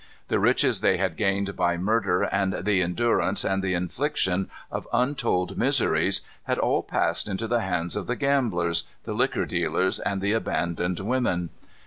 The 0.29 0.39
riches 0.39 0.81
they 0.81 0.97
had 0.97 1.15
gained 1.15 1.55
by 1.55 1.77
murder 1.77 2.23
and 2.23 2.65
the 2.65 2.81
endurance 2.81 3.43
and 3.45 3.61
the 3.61 3.75
infliction 3.75 4.49
of 4.71 4.87
untold 4.91 5.59
miseries, 5.59 6.21
had 6.45 6.57
all 6.57 6.81
passed 6.81 7.29
into 7.29 7.47
the 7.47 7.61
hands 7.61 7.95
of 7.95 8.07
the 8.07 8.15
gamblers, 8.15 8.85
the 9.03 9.13
liquor 9.13 9.45
dealers, 9.45 9.99
and 9.99 10.19
the 10.19 10.31
abandoned 10.33 11.01
women. 11.01 11.51